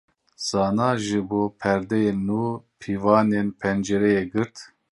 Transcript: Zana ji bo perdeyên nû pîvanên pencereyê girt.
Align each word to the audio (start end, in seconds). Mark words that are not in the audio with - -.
Zana 0.47 0.89
ji 1.03 1.19
bo 1.29 1.41
perdeyên 1.59 2.17
nû 2.27 2.41
pîvanên 2.79 3.47
pencereyê 3.59 4.23
girt. 4.31 4.55